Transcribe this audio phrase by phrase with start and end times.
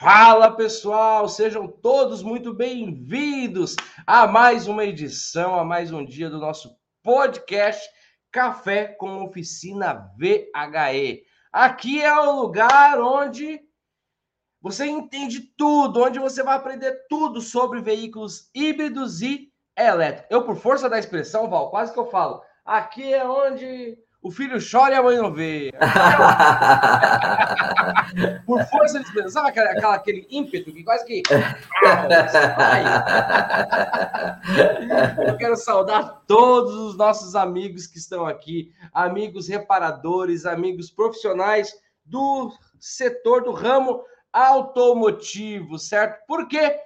[0.00, 3.74] Fala pessoal, sejam todos muito bem-vindos
[4.06, 6.70] a mais uma edição, a mais um dia do nosso
[7.02, 7.84] podcast
[8.30, 11.24] Café com Oficina VHE.
[11.52, 13.60] Aqui é o lugar onde
[14.62, 20.30] você entende tudo, onde você vai aprender tudo sobre veículos híbridos e elétricos.
[20.30, 24.58] Eu, por força da expressão, Val, quase que eu falo, aqui é onde o filho
[24.58, 25.72] chora e a mãe não vê.
[28.44, 29.30] Por força de expressão.
[29.30, 31.22] Sabe aquela, aquela, aquele ímpeto que quase que.
[35.26, 41.72] Eu quero saudar todos os nossos amigos que estão aqui, amigos reparadores, amigos profissionais
[42.04, 46.24] do setor do ramo automotivo, certo?
[46.26, 46.76] Porque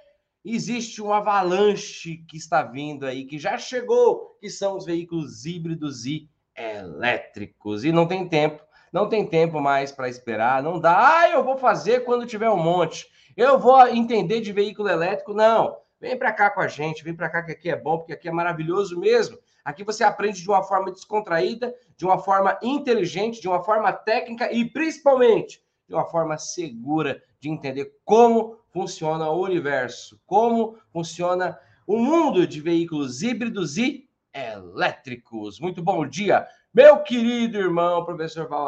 [0.45, 6.05] existe um avalanche que está vindo aí, que já chegou, que são os veículos híbridos
[6.05, 7.83] e elétricos.
[7.83, 11.19] E não tem tempo, não tem tempo mais para esperar, não dá.
[11.19, 13.07] Ah, eu vou fazer quando tiver um monte.
[13.35, 15.33] Eu vou entender de veículo elétrico.
[15.33, 15.75] Não.
[15.99, 18.27] Vem para cá com a gente, vem para cá que aqui é bom, porque aqui
[18.27, 19.37] é maravilhoso mesmo.
[19.63, 24.51] Aqui você aprende de uma forma descontraída, de uma forma inteligente, de uma forma técnica
[24.51, 31.57] e principalmente de uma forma segura de entender como funciona o universo, como funciona
[31.87, 34.02] o mundo de veículos híbridos e
[34.33, 35.59] elétricos.
[35.59, 38.67] Muito bom dia, meu querido irmão, professor Val.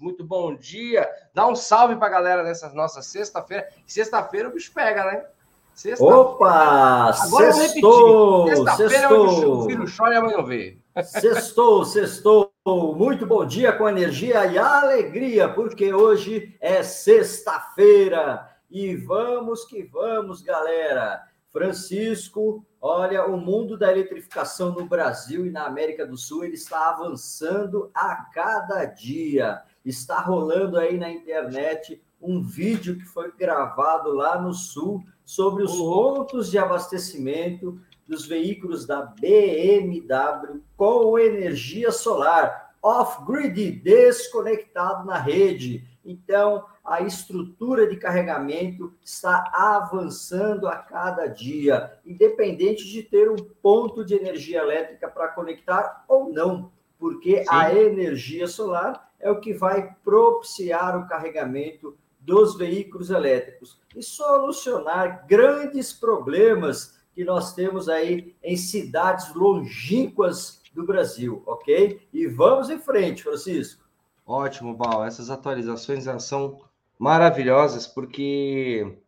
[0.00, 1.08] Muito bom dia.
[1.32, 3.68] Dá um salve para a galera nessa nossa sexta-feira.
[3.86, 5.24] Sexta-feira o bicho pega, né?
[5.72, 7.14] Sexta Opa!
[7.22, 10.78] Agora sextou, Sexta-feira é o filho chora e a mãe não vê.
[11.04, 12.52] Sextou, sextou.
[12.66, 18.50] Muito bom dia com energia e alegria, porque hoje é sexta-feira.
[18.68, 21.22] E vamos que vamos, galera.
[21.50, 26.90] Francisco, olha, o mundo da eletrificação no Brasil e na América do Sul ele está
[26.90, 29.62] avançando a cada dia.
[29.84, 35.76] Está rolando aí na internet um vídeo que foi gravado lá no sul sobre os
[35.76, 45.86] pontos de abastecimento dos veículos da BMW com energia solar, off-grid, desconectado na rede.
[46.04, 54.04] Então, a estrutura de carregamento está avançando a cada dia, independente de ter um ponto
[54.04, 57.48] de energia elétrica para conectar ou não, porque Sim.
[57.50, 65.26] a energia solar é o que vai propiciar o carregamento dos veículos elétricos e solucionar
[65.26, 72.06] grandes problemas que nós temos aí em cidades longínquas do Brasil, ok?
[72.12, 73.84] E vamos em frente, Francisco.
[74.24, 75.04] Ótimo, Val.
[75.04, 76.60] Essas atualizações são
[76.98, 78.98] maravilhosas, porque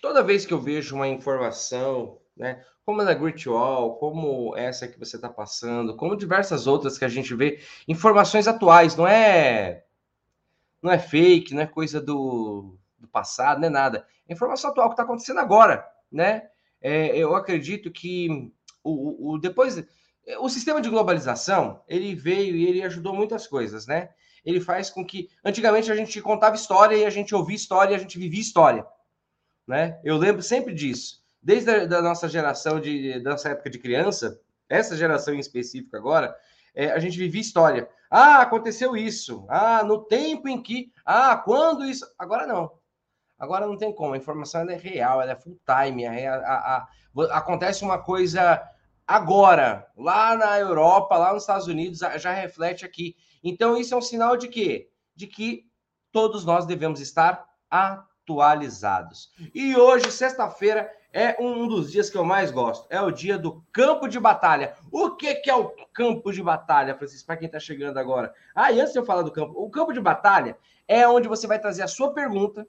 [0.00, 4.98] toda vez que eu vejo uma informação, né, como a da Wall, como essa que
[4.98, 9.84] você está passando, como diversas outras que a gente vê, informações atuais, não é
[10.82, 14.06] não é fake, não é coisa do, do passado, não é nada.
[14.28, 16.48] É informação atual que está acontecendo agora, né?
[16.80, 18.52] É, eu acredito que
[18.82, 19.84] o, o, depois
[20.40, 24.10] o sistema de globalização ele veio e ele ajudou muitas coisas, né?
[24.44, 25.28] Ele faz com que.
[25.44, 28.86] Antigamente a gente contava história e a gente ouvia história e a gente vivia história.
[29.66, 30.00] Né?
[30.02, 31.22] Eu lembro sempre disso.
[31.42, 35.96] Desde a da nossa geração, de, da nossa época de criança, essa geração em específico
[35.96, 36.36] agora,
[36.74, 37.88] é, a gente vivia história.
[38.10, 39.46] Ah, aconteceu isso.
[39.48, 40.92] Ah, no tempo em que.
[41.04, 42.06] Ah, quando isso.
[42.18, 42.72] Agora não.
[43.38, 44.14] Agora não tem como.
[44.14, 46.06] A informação é real, ela é full time.
[46.06, 46.88] A, a, a,
[47.36, 48.62] acontece uma coisa
[49.06, 53.16] agora, lá na Europa, lá nos Estados Unidos, já reflete aqui.
[53.42, 54.90] Então, isso é um sinal de quê?
[55.14, 55.66] De que
[56.10, 59.30] todos nós devemos estar atualizados.
[59.54, 62.86] E hoje, sexta-feira, é um dos dias que eu mais gosto.
[62.88, 64.74] É o dia do campo de batalha.
[64.90, 68.32] O que, que é o campo de batalha, Francisco, para quem está chegando agora?
[68.54, 70.56] Ah, e antes de eu falar do campo, o campo de batalha
[70.88, 72.66] é onde você vai trazer a sua pergunta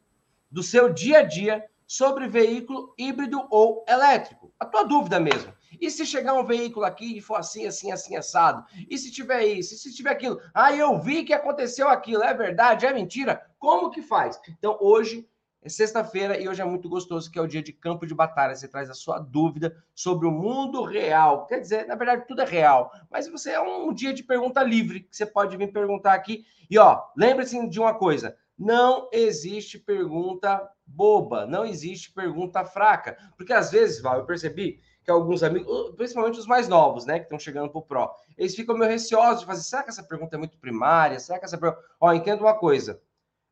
[0.52, 4.54] do seu dia a dia sobre veículo híbrido ou elétrico.
[4.60, 5.54] A tua dúvida mesmo.
[5.80, 8.66] E se chegar um veículo aqui e for assim, assim, assim, assado?
[8.90, 9.74] E se tiver isso?
[9.74, 10.40] E se tiver aquilo?
[10.54, 12.24] Ah, eu vi que aconteceu aquilo.
[12.24, 12.86] É verdade?
[12.86, 13.42] É mentira?
[13.60, 14.40] Como que faz?
[14.58, 15.28] Então, hoje
[15.62, 18.54] é sexta-feira e hoje é muito gostoso, que é o dia de campo de batalha.
[18.54, 21.46] Você traz a sua dúvida sobre o mundo real.
[21.48, 22.92] Quer dizer, na verdade, tudo é real.
[23.10, 26.44] Mas você é um dia de pergunta livre, que você pode vir perguntar aqui.
[26.70, 28.36] E, ó, lembre-se de uma coisa.
[28.58, 33.18] Não existe pergunta boba, não existe pergunta fraca.
[33.38, 37.26] Porque às vezes, Val, eu percebi que alguns amigos, principalmente os mais novos, né, que
[37.26, 40.36] estão chegando para o Pro, eles ficam meio receosos de fazer, será que essa pergunta
[40.36, 41.20] é muito primária?
[41.20, 41.84] Será que essa pergunta...
[42.00, 43.02] Ó, entenda uma coisa,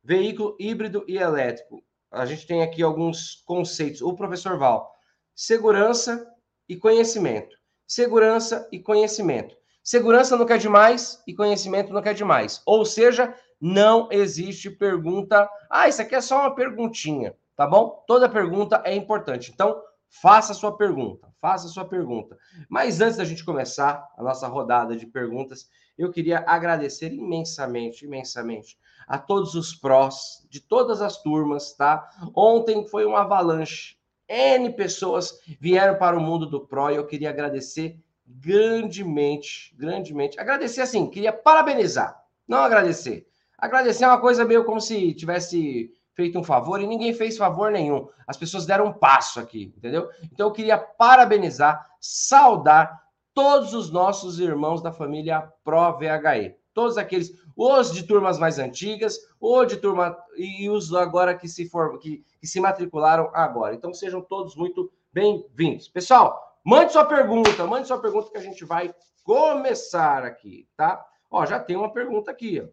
[0.04, 4.94] veículo híbrido e elétrico, a gente tem aqui alguns conceitos, o professor Val,
[5.36, 6.28] segurança
[6.68, 7.56] e conhecimento,
[7.86, 9.56] segurança e conhecimento.
[9.84, 12.62] Segurança não quer demais e conhecimento não quer demais.
[12.66, 15.50] Ou seja, não existe pergunta.
[15.70, 18.04] Ah, isso aqui é só uma perguntinha tá bom?
[18.08, 19.52] Toda pergunta é importante.
[19.54, 19.80] Então,
[20.12, 22.38] faça a sua pergunta, faça a sua pergunta.
[22.70, 28.78] Mas antes da gente começar a nossa rodada de perguntas, eu queria agradecer imensamente, imensamente
[29.08, 32.10] a todos os prós de todas as turmas, tá?
[32.36, 33.98] Ontem foi uma avalanche.
[34.28, 40.40] N pessoas vieram para o mundo do pró e eu queria agradecer grandemente, grandemente.
[40.40, 43.28] Agradecer assim, queria parabenizar, não agradecer.
[43.58, 47.72] Agradecer é uma coisa meio como se tivesse feito um favor e ninguém fez favor
[47.72, 48.08] nenhum.
[48.28, 50.10] As pessoas deram um passo aqui, entendeu?
[50.32, 53.02] Então eu queria parabenizar, saudar
[53.34, 56.56] todos os nossos irmãos da família Pro VHE.
[56.74, 61.68] Todos aqueles, os de turmas mais antigas, ou de turma e os agora que se
[61.68, 63.76] for, que, que se matricularam agora.
[63.76, 65.88] Então sejam todos muito bem-vindos.
[65.90, 68.94] Pessoal, mande sua pergunta, mande sua pergunta que a gente vai
[69.24, 71.06] começar aqui, tá?
[71.30, 72.68] Ó, já tem uma pergunta aqui, ó.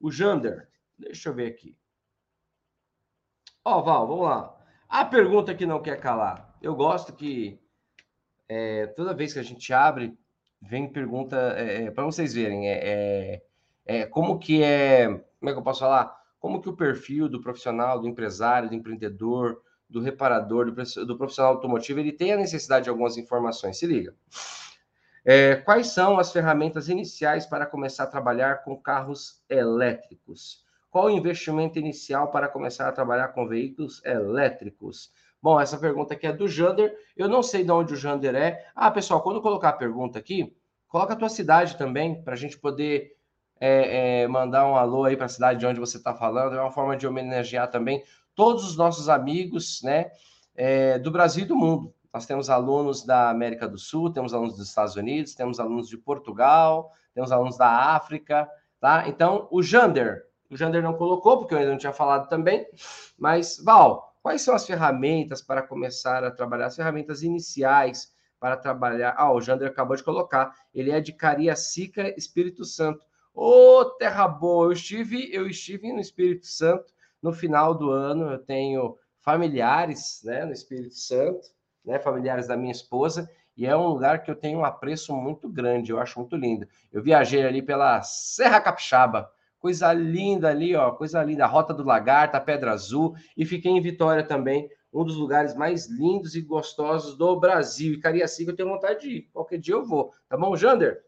[0.00, 0.68] O Jander,
[0.98, 1.76] deixa eu ver aqui.
[3.64, 4.56] Ó, Val, vamos lá.
[4.88, 6.56] A pergunta que não quer calar.
[6.62, 7.60] Eu gosto que
[8.48, 10.18] é, toda vez que a gente abre,
[10.60, 12.68] vem pergunta é, é para vocês verem.
[12.68, 13.42] É, é,
[13.84, 15.06] é, como que é.
[15.08, 16.18] Como é que eu posso falar?
[16.38, 21.52] Como que o perfil do profissional, do empresário, do empreendedor, do reparador, do, do profissional
[21.54, 23.78] automotivo, ele tem a necessidade de algumas informações.
[23.78, 24.14] Se liga.
[25.22, 30.64] É, quais são as ferramentas iniciais para começar a trabalhar com carros elétricos?
[30.90, 35.12] Qual o investimento inicial para começar a trabalhar com veículos elétricos?
[35.40, 36.94] Bom, essa pergunta aqui é do Jander.
[37.16, 38.66] Eu não sei de onde o Jander é.
[38.74, 40.54] Ah, pessoal, quando colocar a pergunta aqui,
[40.88, 43.16] coloca a tua cidade também, para a gente poder
[43.60, 46.56] é, é, mandar um alô aí para a cidade de onde você está falando.
[46.56, 48.02] É uma forma de homenagear também
[48.34, 50.10] todos os nossos amigos né,
[50.56, 51.94] é, do Brasil e do mundo.
[52.12, 55.96] Nós temos alunos da América do Sul, temos alunos dos Estados Unidos, temos alunos de
[55.96, 58.48] Portugal, temos alunos da África,
[58.80, 59.08] tá?
[59.08, 62.66] Então, o Jander, o Jander não colocou, porque eu ainda não tinha falado também,
[63.18, 69.14] mas, Val, quais são as ferramentas para começar a trabalhar, as ferramentas iniciais para trabalhar?
[69.16, 73.06] Ah, o Jander acabou de colocar, ele é de Cariacica, Espírito Santo.
[73.32, 76.92] Ô, oh, terra boa, eu estive, eu estive no Espírito Santo
[77.22, 81.48] no final do ano, eu tenho familiares, né, no Espírito Santo,
[81.84, 85.48] né, familiares da minha esposa, e é um lugar que eu tenho um apreço muito
[85.48, 86.66] grande, eu acho muito lindo.
[86.90, 89.30] Eu viajei ali pela Serra Capixaba,
[89.60, 93.80] coisa linda ali, ó, coisa linda, Rota do Lagarto, a Pedra Azul, e fiquei em
[93.80, 97.92] Vitória também, um dos lugares mais lindos e gostosos do Brasil.
[97.92, 101.04] E Cariacica eu tenho vontade de ir, qualquer dia eu vou, tá bom, Jander?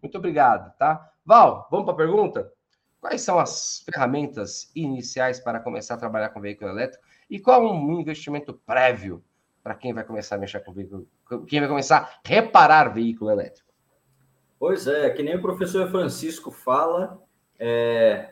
[0.00, 1.10] Muito obrigado, tá?
[1.24, 2.52] Val, vamos para a pergunta?
[3.00, 7.98] Quais são as ferramentas iniciais para começar a trabalhar com veículo elétrico e qual um
[7.98, 9.24] investimento prévio
[9.62, 11.08] para quem vai começar a mexer com veículo,
[11.48, 13.66] quem vai começar a reparar veículo elétrico?
[14.58, 17.20] Pois é, que nem o professor Francisco fala,
[17.58, 18.30] é,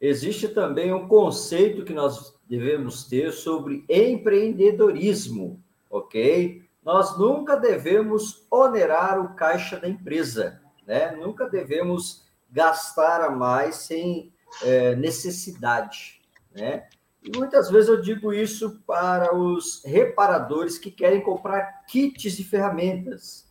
[0.00, 6.62] existe também um conceito que nós devemos ter sobre empreendedorismo, ok?
[6.84, 11.12] Nós nunca devemos onerar o caixa da empresa, né?
[11.12, 16.20] Nunca devemos gastar a mais sem é, necessidade,
[16.54, 16.88] né?
[17.22, 23.46] E muitas vezes eu digo isso para os reparadores que querem comprar kits de ferramentas,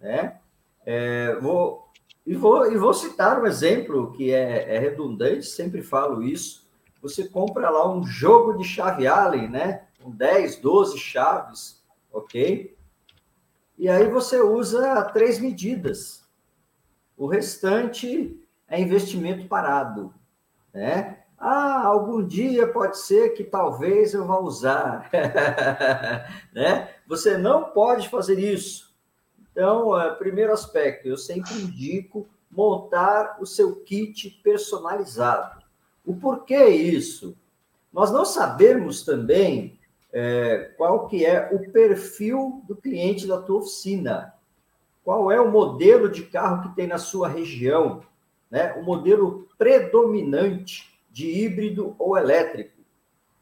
[0.00, 0.38] né?
[0.86, 1.89] É, vou,
[2.30, 6.64] e, vou, e vou citar um exemplo que é, é, redundante, sempre falo isso.
[7.02, 9.88] Você compra lá um jogo de chave Allen, né?
[10.00, 11.82] Com 10, 12 chaves,
[12.12, 12.78] ok?
[13.76, 16.24] E aí você usa três medidas.
[17.16, 20.14] O restante é investimento parado,
[20.72, 21.24] né?
[21.36, 25.10] Ah, algum dia pode ser que talvez eu vá usar,
[26.54, 26.90] né?
[27.08, 28.89] Você não pode fazer isso.
[29.60, 35.62] Então, é, primeiro aspecto, eu sempre indico montar o seu kit personalizado.
[36.02, 37.36] O porquê isso?
[37.92, 39.78] Nós não sabemos também
[40.10, 44.32] é, qual que é o perfil do cliente da tua oficina.
[45.04, 48.00] Qual é o modelo de carro que tem na sua região,
[48.50, 48.72] né?
[48.80, 52.80] O modelo predominante de híbrido ou elétrico.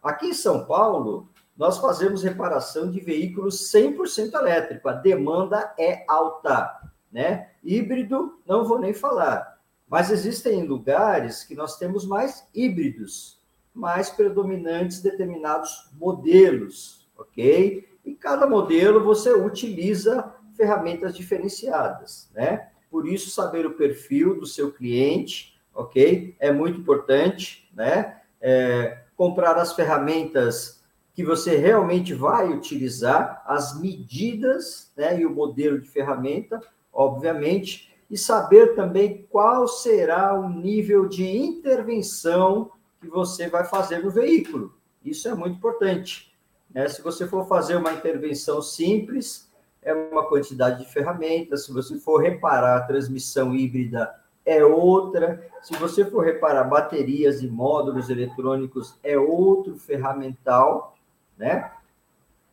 [0.03, 4.89] Aqui em São Paulo, nós fazemos reparação de veículos 100% elétrico.
[4.89, 7.51] A demanda é alta, né?
[7.65, 9.59] Híbrido, não vou nem falar.
[9.89, 13.43] Mas existem lugares que nós temos mais híbridos,
[13.75, 17.89] mais predominantes determinados modelos, ok?
[18.07, 22.69] Em cada modelo você utiliza ferramentas diferenciadas, né?
[22.89, 26.37] Por isso, saber o perfil do seu cliente, ok?
[26.39, 28.21] É muito importante, né?
[28.41, 30.78] É, comprar as ferramentas
[31.19, 38.17] que você realmente vai utilizar, as medidas né, e o modelo de ferramenta, obviamente, e
[38.17, 42.71] saber também qual será o nível de intervenção
[43.01, 44.73] que você vai fazer no veículo.
[45.05, 46.33] Isso é muito importante.
[46.73, 46.89] Né?
[46.89, 49.51] Se você for fazer uma intervenção simples,
[49.83, 51.65] é uma quantidade de ferramentas.
[51.65, 54.09] Se você for reparar a transmissão híbrida,
[54.47, 55.45] é outra.
[55.63, 60.95] Se você for reparar baterias e módulos eletrônicos, é outro ferramental,
[61.39, 61.71] né?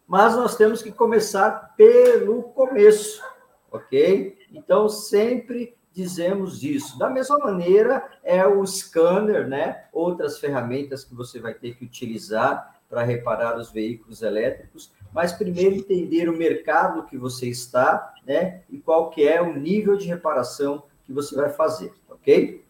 [0.08, 3.24] Mas nós temos que começar pelo começo,
[3.72, 4.38] ok?
[4.52, 7.00] Então, sempre dizemos isso.
[7.00, 9.86] Da mesma maneira, é o scanner, né?
[9.92, 15.76] Outras ferramentas que você vai ter que utilizar para reparar os veículos elétricos, mas primeiro
[15.76, 18.62] entender o mercado que você está, né?
[18.70, 22.64] E qual que é o nível de reparação que você vai fazer, ok?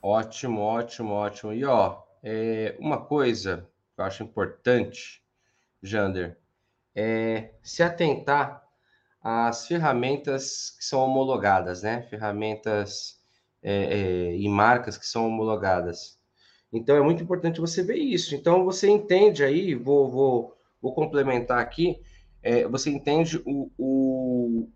[0.00, 1.52] Ótimo, ótimo, ótimo.
[1.52, 5.22] E ó, é, uma coisa eu acho importante,
[5.82, 6.38] Jander,
[6.94, 8.62] é se atentar
[9.22, 12.02] às ferramentas que são homologadas, né?
[12.02, 13.20] Ferramentas
[13.62, 16.18] é, é, e marcas que são homologadas.
[16.72, 18.34] Então é muito importante você ver isso.
[18.34, 22.00] Então você entende aí, vou, vou, vou complementar aqui,
[22.42, 24.68] é, você entende o, o,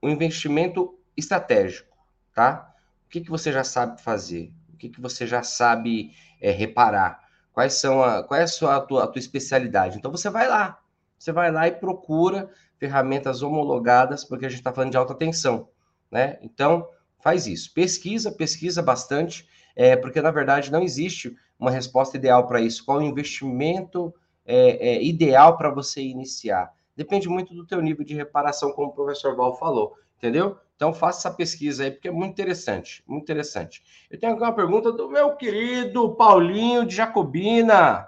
[0.00, 1.94] o, investimento estratégico,
[2.34, 2.74] tá?
[3.04, 4.52] O que, que você já sabe fazer?
[4.72, 7.28] O que, que você já sabe é, reparar?
[7.52, 9.98] Quais são a, qual é a, sua, a, tua, a tua especialidade?
[9.98, 10.78] Então você vai lá,
[11.18, 15.68] você vai lá e procura ferramentas homologadas, porque a gente está falando de alta tensão,
[16.10, 16.38] né?
[16.42, 16.88] Então
[17.18, 22.60] faz isso, pesquisa, pesquisa bastante é, porque na verdade não existe uma resposta ideal para
[22.60, 22.84] isso.
[22.84, 24.14] Qual o investimento
[24.44, 26.72] é, é, ideal para você iniciar?
[26.96, 30.58] Depende muito do teu nível de reparação, como o professor Val falou, entendeu?
[30.76, 33.82] Então faça essa pesquisa aí, porque é muito interessante, muito interessante.
[34.10, 38.06] Eu tenho aqui uma pergunta do meu querido Paulinho de Jacobina.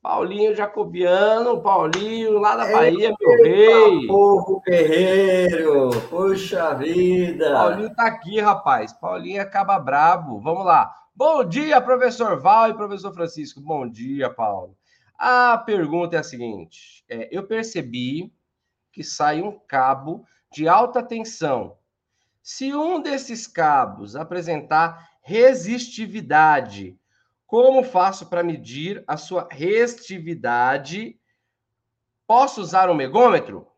[0.00, 4.06] Paulinho Jacobiano, Paulinho lá da Bahia, Eita, meu rei.
[4.06, 7.52] Povo guerreiro, puxa vida.
[7.52, 8.92] Paulinho tá aqui, rapaz.
[8.92, 10.40] Paulinho acaba brabo.
[10.40, 10.94] Vamos lá.
[11.14, 13.60] Bom dia, professor Val e professor Francisco.
[13.60, 14.76] Bom dia, Paulo.
[15.18, 18.32] A pergunta é a seguinte: é, eu percebi
[18.92, 21.78] que sai um cabo de alta tensão.
[22.42, 26.98] Se um desses cabos apresentar resistividade,
[27.46, 31.18] como faço para medir a sua restividade?
[32.26, 33.68] Posso usar um megômetro?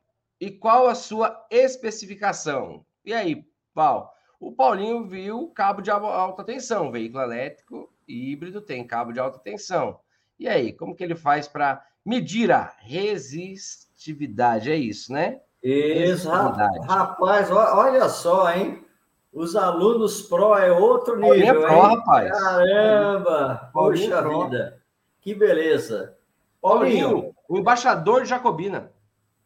[0.40, 2.84] E qual a sua especificação?
[3.04, 4.08] E aí, Paulo?
[4.40, 10.00] O Paulinho viu cabo de alta tensão, veículo elétrico híbrido tem cabo de alta tensão.
[10.38, 14.70] E aí, como que ele faz para medir a resistividade?
[14.70, 15.42] É isso, né?
[15.62, 18.84] Isso, rapaz, olha só, hein?
[19.32, 21.96] Os alunos pró é outro nível, é pró, hein?
[21.96, 22.30] rapaz.
[22.30, 23.70] Caramba!
[23.72, 24.80] Poxa vida!
[25.20, 26.16] Que beleza!
[26.60, 28.90] Paulinho, Paulinho, o embaixador de Jacobina.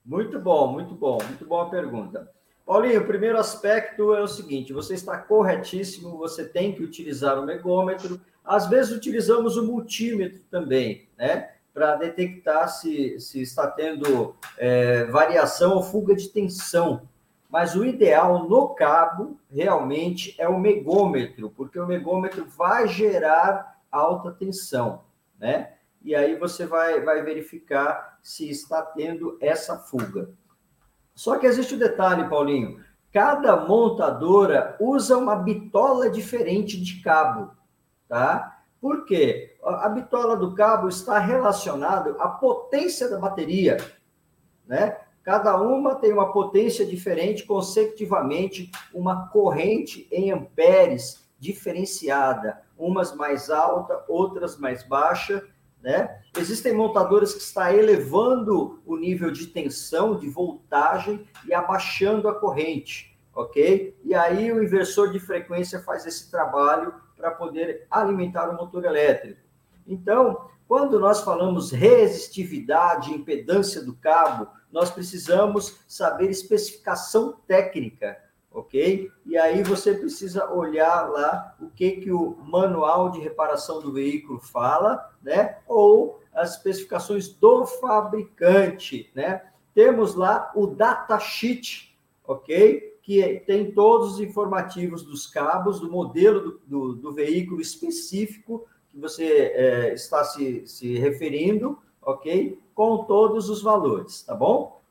[0.05, 2.31] Muito bom, muito bom, muito boa pergunta.
[2.65, 7.45] Paulinho, o primeiro aspecto é o seguinte: você está corretíssimo, você tem que utilizar o
[7.45, 8.21] megômetro.
[8.45, 11.51] Às vezes utilizamos o multímetro também, né?
[11.73, 17.09] Para detectar se, se está tendo é, variação ou fuga de tensão
[17.53, 24.31] mas o ideal no cabo realmente é o megômetro, porque o megômetro vai gerar alta
[24.31, 25.03] tensão,
[25.39, 25.75] né?
[26.03, 30.31] E aí você vai, vai verificar se está tendo essa fuga.
[31.15, 32.83] Só que existe o um detalhe, Paulinho.
[33.13, 37.51] Cada montadora usa uma bitola diferente de cabo,
[38.09, 38.52] tá?
[38.83, 39.55] Por quê?
[39.63, 43.77] A bitola do cabo está relacionada à potência da bateria,
[44.67, 44.99] né?
[45.23, 54.05] Cada uma tem uma potência diferente, consecutivamente, uma corrente em amperes diferenciada, umas mais alta,
[54.09, 55.47] outras mais baixa,
[55.81, 56.21] né?
[56.37, 63.17] Existem montadoras que estão elevando o nível de tensão, de voltagem e abaixando a corrente,
[63.33, 63.97] ok?
[64.03, 69.41] E aí o inversor de frequência faz esse trabalho para poder alimentar o motor elétrico.
[69.87, 78.19] Então, quando nós falamos resistividade, impedância do cabo, nós precisamos saber especificação técnica,
[78.51, 79.09] ok?
[79.25, 84.41] E aí você precisa olhar lá o que, que o manual de reparação do veículo
[84.41, 85.59] fala, né?
[85.69, 89.43] Ou as especificações do fabricante, né?
[89.73, 92.92] Temos lá o datasheet, ok?
[93.03, 98.99] Que tem todos os informativos dos cabos, do modelo do, do, do veículo específico que
[98.99, 102.61] você é, está se, se referindo, ok?
[102.75, 104.83] Com todos os valores, tá bom?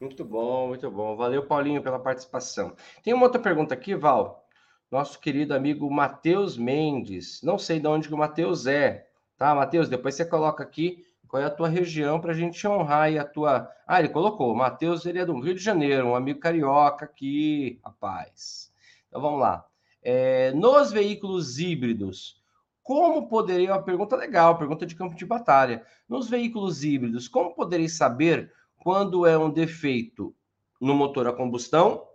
[0.00, 1.14] Muito bom, muito bom.
[1.14, 2.74] Valeu, Paulinho, pela participação.
[3.04, 4.44] Tem uma outra pergunta aqui, Val.
[4.90, 7.40] Nosso querido amigo Matheus Mendes.
[7.40, 9.06] Não sei de onde que o Matheus é,
[9.38, 9.88] tá, Matheus?
[9.88, 13.24] Depois você coloca aqui qual é a tua região para a gente honrar aí a
[13.24, 13.66] tua.
[13.86, 14.54] Ah, ele colocou.
[14.54, 18.70] Matheus, ele é do Rio de Janeiro, um amigo carioca aqui, rapaz.
[19.08, 19.64] Então vamos lá.
[20.02, 22.38] É, nos veículos híbridos,
[22.82, 25.86] como poderei, uma pergunta legal, pergunta de campo de batalha.
[26.06, 30.34] Nos veículos híbridos, como poderei saber quando é um defeito
[30.78, 32.06] no motor a combustão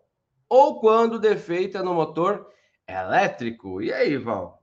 [0.48, 2.52] ou quando o defeito é no motor
[2.88, 3.82] elétrico?
[3.82, 4.62] E aí, Val?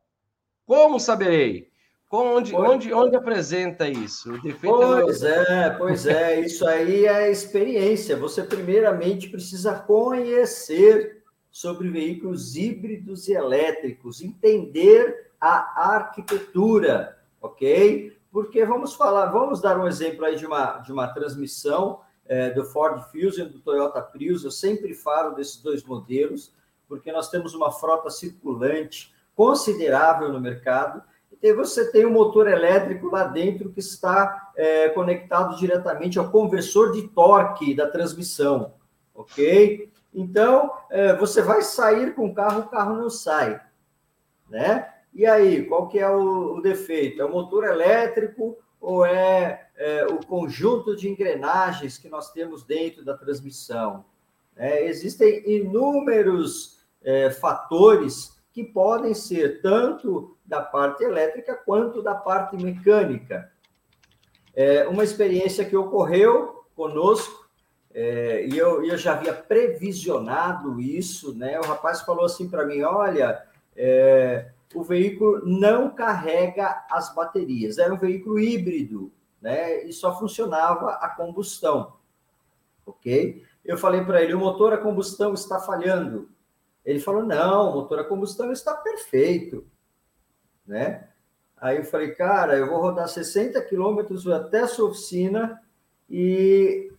[0.65, 1.74] Como saberei?
[2.11, 4.33] Onde, onde, onde apresenta isso?
[4.35, 8.17] O defeito pois é, pois é, isso aí é experiência.
[8.17, 18.17] Você primeiramente precisa conhecer sobre veículos híbridos e elétricos, entender a arquitetura, ok?
[18.33, 22.65] Porque vamos falar, vamos dar um exemplo aí de uma, de uma transmissão é, do
[22.65, 24.45] Ford Fusion, do Toyota Prius.
[24.45, 26.53] Eu sempre falo desses dois modelos,
[26.89, 31.03] porque nós temos uma frota circulante considerável no mercado
[31.43, 36.93] e você tem um motor elétrico lá dentro que está é, conectado diretamente ao conversor
[36.93, 38.75] de torque da transmissão,
[39.15, 39.93] ok?
[40.13, 43.61] Então, é, você vai sair com o carro, o carro não sai,
[44.49, 44.89] né?
[45.13, 47.23] E aí, qual que é o, o defeito?
[47.23, 53.05] É o motor elétrico ou é, é, o conjunto de engrenagens que nós temos dentro
[53.05, 54.05] da transmissão?
[54.57, 62.57] É, existem inúmeros é, fatores que podem ser tanto da parte elétrica quanto da parte
[62.57, 63.51] mecânica.
[64.55, 67.51] É uma experiência que ocorreu conosco,
[67.93, 71.59] é, e eu, eu já havia previsionado isso, né?
[71.59, 73.45] O rapaz falou assim para mim: olha,
[73.77, 79.83] é, o veículo não carrega as baterias, era um veículo híbrido, né?
[79.85, 81.95] E só funcionava a combustão,
[82.87, 83.43] ok?
[83.65, 86.34] Eu falei para ele: o motor a combustão está falhando.
[86.85, 89.67] Ele falou: não, o motor a combustão está perfeito,
[90.67, 91.09] né?
[91.57, 95.63] Aí eu falei, cara, eu vou rodar 60 quilômetros até a sua oficina
[96.11, 96.93] e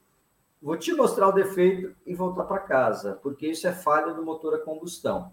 [0.59, 4.55] vou te mostrar o defeito e voltar para casa, porque isso é falha do motor
[4.55, 5.31] a combustão,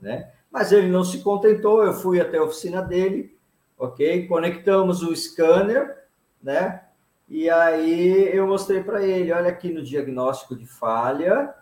[0.00, 0.32] né?
[0.50, 3.36] Mas ele não se contentou, eu fui até a oficina dele,
[3.76, 4.28] ok?
[4.28, 6.06] Conectamos o scanner,
[6.40, 6.84] né?
[7.28, 11.52] E aí eu mostrei para ele, olha aqui no diagnóstico de falha,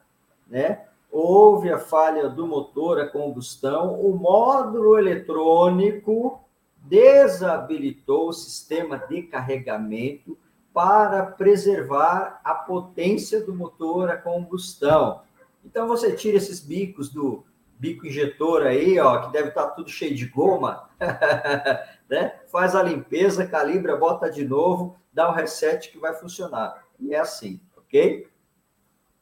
[0.46, 0.85] né?
[1.18, 6.44] Houve a falha do motor a combustão, o módulo eletrônico
[6.76, 10.36] desabilitou o sistema de carregamento
[10.74, 15.22] para preservar a potência do motor a combustão.
[15.64, 17.46] Então você tira esses bicos do
[17.78, 20.90] bico injetor aí, ó, que deve estar tudo cheio de goma,
[22.10, 22.40] né?
[22.52, 26.84] Faz a limpeza, calibra, bota de novo, dá um reset que vai funcionar.
[27.00, 28.28] E é assim, ok?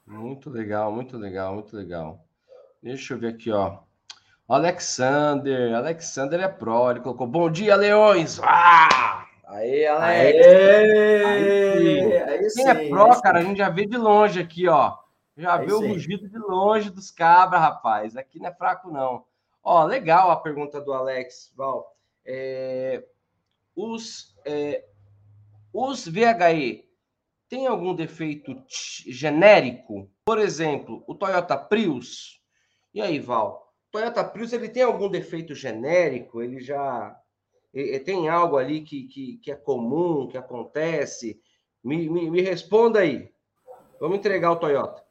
[0.06, 2.24] Muito legal, muito legal, muito legal.
[2.82, 3.78] Deixa eu ver aqui, ó.
[4.46, 8.38] Alexander, Alexander é pró, ele colocou bom dia, leões!
[8.42, 9.26] Ah!
[9.46, 10.46] Aê, Alex!
[10.46, 11.24] Aê!
[11.24, 14.98] Aí, aí sim, Quem é pró, cara, a gente já vê de longe aqui, ó.
[15.36, 15.74] Já vê sim.
[15.74, 18.16] o rugido de longe dos cabras, rapaz.
[18.16, 19.24] Aqui não é fraco, não.
[19.62, 21.96] Ó, legal a pergunta do Alex, Val.
[22.24, 23.02] É,
[23.74, 24.84] os, é,
[25.72, 26.83] os VHE
[27.54, 28.60] tem algum defeito
[29.06, 30.10] genérico?
[30.24, 32.42] Por exemplo, o Toyota Prius.
[32.92, 33.72] E aí, Val?
[33.92, 36.42] Toyota Prius ele tem algum defeito genérico?
[36.42, 37.16] Ele já
[37.72, 41.40] ele tem algo ali que, que, que é comum, que acontece?
[41.82, 43.30] Me, me, me responda aí.
[44.00, 45.04] Vamos entregar o Toyota.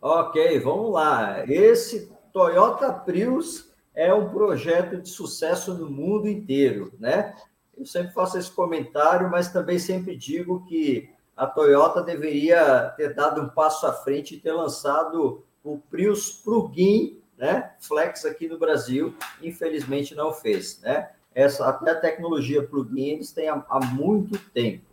[0.00, 1.44] Ok, vamos lá.
[1.46, 7.34] Esse Toyota Prius é um projeto de sucesso no mundo inteiro, né?
[7.76, 11.10] Eu sempre faço esse comentário, mas também sempre digo que
[11.40, 17.18] a Toyota deveria ter dado um passo à frente e ter lançado o Prius Plug-in,
[17.38, 21.08] né, Flex aqui no Brasil, infelizmente não fez, né?
[21.34, 24.84] Essa até a tecnologia plug-in eles têm há, há muito tempo,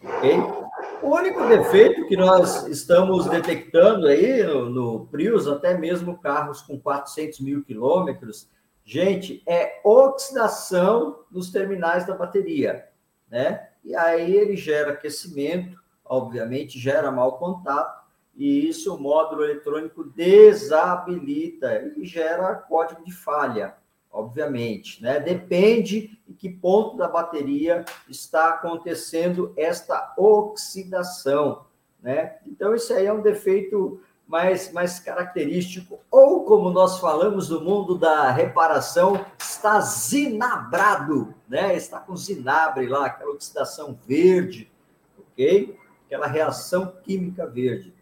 [0.00, 0.36] ok?
[1.02, 6.78] O único defeito que nós estamos detectando aí no, no Prius, até mesmo carros com
[6.78, 8.48] 400 mil quilômetros,
[8.84, 12.86] gente, é oxidação nos terminais da bateria,
[13.28, 13.68] né?
[13.82, 17.98] E aí ele gera aquecimento, obviamente, gera mau contato,
[18.38, 23.74] e isso o módulo eletrônico desabilita e gera código de falha,
[24.10, 25.02] obviamente.
[25.02, 25.18] Né?
[25.18, 31.66] Depende em que ponto da bateria está acontecendo esta oxidação.
[32.00, 32.36] Né?
[32.46, 37.98] Então, isso aí é um defeito mais, mais característico, ou como nós falamos no mundo
[37.98, 41.74] da reparação, está zinabrado, né?
[41.74, 44.70] está com zinabre lá, aquela oxidação verde,
[45.18, 45.76] ok?
[46.08, 47.92] Aquela reação química verde.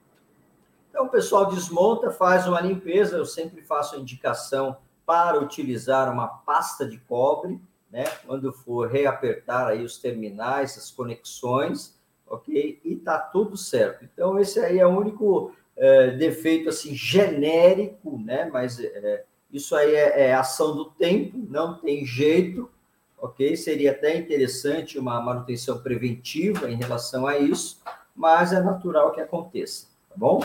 [0.88, 3.16] Então, o pessoal desmonta, faz uma limpeza.
[3.16, 8.04] Eu sempre faço a indicação para utilizar uma pasta de cobre, né?
[8.24, 12.80] Quando for reapertar aí os terminais, as conexões, ok?
[12.84, 14.04] E tá tudo certo.
[14.04, 18.48] Então, esse aí é o único é, defeito, assim, genérico, né?
[18.52, 22.70] Mas é, isso aí é, é ação do tempo, não tem jeito,
[23.18, 23.56] ok?
[23.56, 27.80] Seria até interessante uma manutenção preventiva em relação a isso,
[28.14, 30.40] mas é natural que aconteça, tá bom?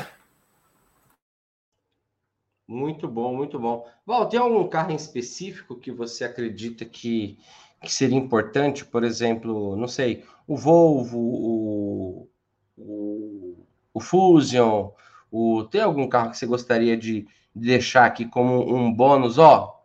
[2.68, 3.86] Muito bom, muito bom.
[4.06, 7.38] Val, tem algum carro em específico que você acredita que,
[7.82, 8.86] que seria importante?
[8.86, 12.30] Por exemplo, não sei, o Volvo, o,
[12.78, 14.92] o, o Fusion,
[15.30, 19.38] o, tem algum carro que você gostaria de deixar aqui como um bônus?
[19.38, 19.81] Ó,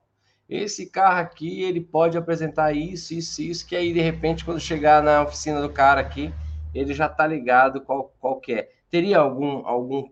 [0.49, 5.03] esse carro aqui, ele pode apresentar isso, isso, isso, que aí, de repente, quando chegar
[5.03, 6.33] na oficina do cara aqui,
[6.75, 8.69] ele já tá ligado qual, qual é.
[8.91, 10.09] Teria algum, algum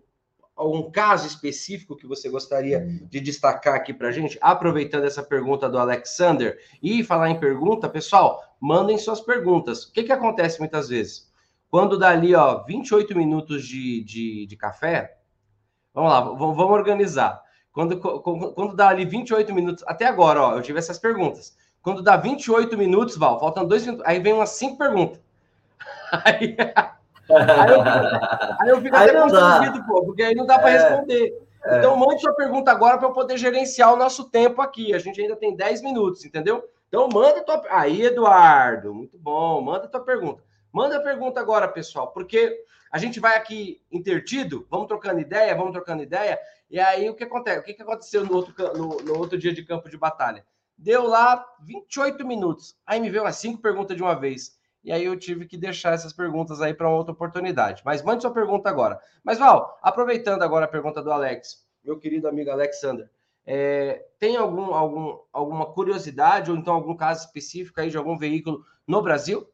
[0.55, 4.37] algum caso específico que você gostaria de destacar aqui para gente?
[4.41, 9.83] Aproveitando essa pergunta do Alexander e falar em pergunta, pessoal, mandem suas perguntas.
[9.83, 11.29] O que, que acontece muitas vezes?
[11.69, 15.17] Quando dá ali, ó, 28 minutos de, de, de café,
[15.93, 17.43] vamos lá, vamos organizar.
[17.75, 21.57] Quando, quando dá ali 28 minutos, até agora, ó, eu tive essas perguntas.
[21.81, 25.19] Quando dá 28 minutos, Val, faltam dois minutos, aí vem umas cinco perguntas.
[26.23, 26.55] Aí,
[27.27, 27.81] Aí eu,
[28.61, 31.33] aí eu fico aí até confundido, pô, porque aí não dá para é, responder.
[31.65, 31.77] É.
[31.79, 34.93] Então, mande sua pergunta agora para eu poder gerenciar o nosso tempo aqui.
[34.93, 36.63] A gente ainda tem 10 minutos, entendeu?
[36.87, 37.61] Então, manda tua.
[37.69, 39.59] Aí, Eduardo, muito bom.
[39.61, 40.43] Manda tua pergunta.
[40.71, 42.55] Manda a pergunta agora, pessoal, porque
[42.91, 46.39] a gente vai aqui intertido, vamos trocando ideia, vamos trocando ideia.
[46.69, 47.59] E aí, o que acontece?
[47.59, 50.45] O que aconteceu no outro, no, no outro dia de campo de batalha?
[50.77, 52.75] Deu lá 28 minutos.
[52.85, 54.57] Aí me veio as cinco perguntas de uma vez.
[54.83, 57.81] E aí eu tive que deixar essas perguntas aí para outra oportunidade.
[57.85, 58.99] Mas mande sua pergunta agora.
[59.23, 63.09] Mas, Val, aproveitando agora a pergunta do Alex, meu querido amigo Alexander,
[63.45, 68.65] é, tem algum, algum, alguma curiosidade ou então algum caso específico aí de algum veículo
[68.87, 69.47] no Brasil?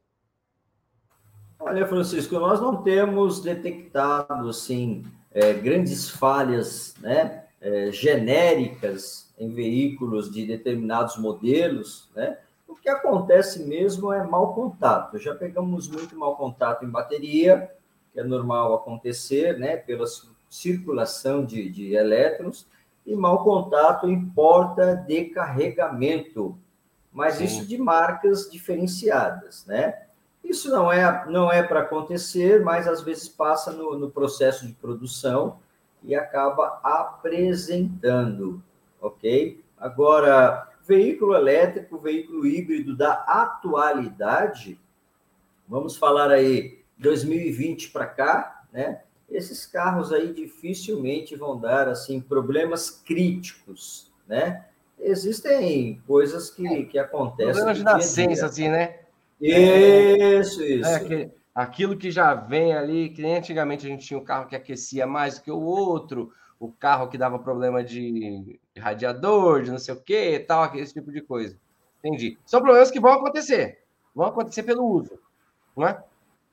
[1.59, 10.31] Olha, Francisco, nós não temos detectado assim é, grandes falhas, né, é, genéricas em veículos
[10.31, 12.37] de determinados modelos, né?
[12.67, 15.17] O que acontece mesmo é mau contato.
[15.17, 17.69] Já pegamos muito mau contato em bateria,
[18.13, 20.05] que é normal acontecer, né, pela
[20.49, 22.67] circulação de, de elétrons,
[23.05, 26.57] e mau contato em porta de carregamento,
[27.11, 27.45] mas Sim.
[27.45, 30.07] isso de marcas diferenciadas, né?
[30.43, 34.73] Isso não é, não é para acontecer, mas às vezes passa no, no processo de
[34.73, 35.59] produção
[36.03, 38.61] e acaba apresentando,
[38.99, 39.63] ok?
[39.77, 44.79] Agora, veículo elétrico, veículo híbrido da atualidade,
[45.67, 49.01] vamos falar aí 2020 para cá, né?
[49.29, 54.65] Esses carros aí dificilmente vão dar assim problemas críticos, né?
[54.99, 57.53] Existem coisas que, que acontecem.
[57.53, 59.00] Problemas de nascença, assim, né?
[59.41, 60.87] Isso, isso.
[60.87, 64.47] É, que, aquilo que já vem ali, que nem antigamente a gente tinha um carro
[64.47, 69.71] que aquecia mais do que o outro, o carro que dava problema de radiador, de
[69.71, 71.57] não sei o que tal, esse tipo de coisa.
[71.99, 72.37] Entendi.
[72.45, 73.79] São problemas que vão acontecer.
[74.13, 75.19] Vão acontecer pelo uso,
[75.75, 76.03] não é?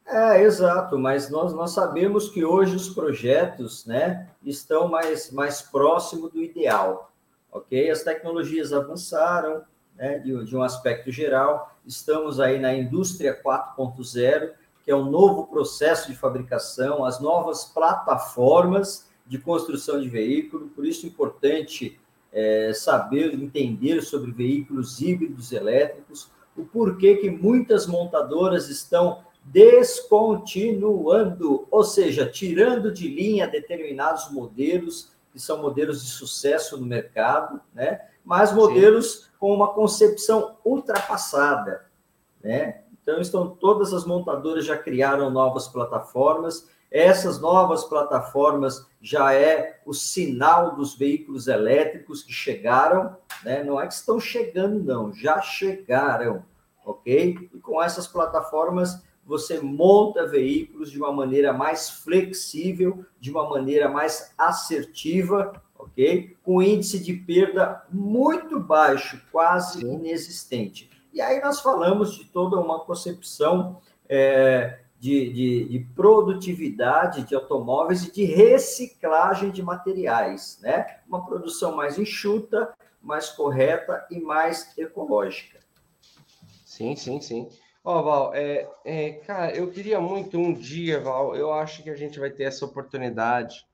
[0.06, 6.30] É, exato, mas nós, nós sabemos que hoje os projetos né, estão mais, mais próximo
[6.30, 7.12] do ideal,
[7.52, 7.90] ok?
[7.90, 9.62] As tecnologias avançaram
[9.98, 14.52] né, de, de um aspecto geral, estamos aí na indústria 4.0,
[14.84, 20.86] que é um novo processo de fabricação, as novas plataformas de construção de veículo, por
[20.86, 21.98] isso é importante
[22.32, 31.84] é, saber, entender sobre veículos híbridos elétricos, o porquê que muitas montadoras estão descontinuando, ou
[31.84, 38.00] seja, tirando de linha determinados modelos que são modelos de sucesso no mercado, né?
[38.24, 39.27] Mas modelos.
[39.38, 41.86] Com uma concepção ultrapassada,
[42.42, 42.82] né?
[43.02, 49.92] Então estão todas as montadoras já criaram novas plataformas essas novas plataformas já é o
[49.92, 53.62] sinal dos veículos elétricos que chegaram, né?
[53.62, 56.42] Não é que estão chegando, não, já chegaram,
[56.84, 57.50] ok?
[57.52, 63.86] E com essas plataformas você monta veículos de uma maneira mais flexível, de uma maneira
[63.86, 65.62] mais assertiva,
[65.98, 66.36] ok?
[66.44, 69.94] Com índice de perda muito baixo, quase Sim.
[69.94, 70.88] inexistente.
[71.12, 78.04] E aí nós falamos de toda uma concepção é, de, de, de, produtividade de automóveis
[78.04, 81.00] e de reciclagem de materiais, né?
[81.08, 85.58] Uma produção mais enxuta, mais correta e mais ecológica.
[86.64, 87.48] Sim, sim, sim.
[87.84, 91.90] Ó, oh, Val, é, é, cara, eu queria muito um dia, Val, eu acho que
[91.90, 93.66] a gente vai ter essa oportunidade,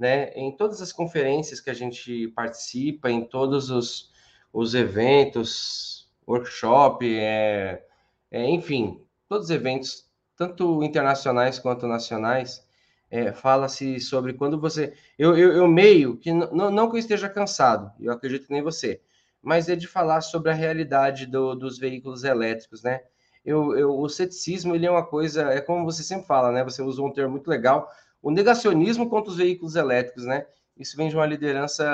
[0.00, 0.30] né?
[0.30, 4.10] Em todas as conferências que a gente participa, em todos os,
[4.50, 7.84] os eventos, workshop, é,
[8.30, 12.66] é, enfim, todos os eventos tanto internacionais quanto nacionais,
[13.10, 14.94] é, fala-se sobre quando você.
[15.18, 19.02] Eu, eu, eu meio que, não, que eu esteja cansado, eu acredito nem você,
[19.42, 23.00] mas é de falar sobre a realidade do, dos veículos elétricos, né?
[23.44, 26.64] Eu, eu, o ceticismo ele é uma coisa, é como você sempre fala, né?
[26.64, 27.90] Você usou um termo muito legal,
[28.22, 30.46] o negacionismo contra os veículos elétricos, né?
[30.76, 31.84] Isso vem de uma liderança